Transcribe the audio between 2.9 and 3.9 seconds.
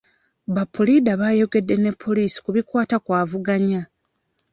ku avuganya.